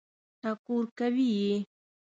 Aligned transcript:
ټکور 0.41 0.83
کوي 0.97 1.27
یې. 1.39 1.53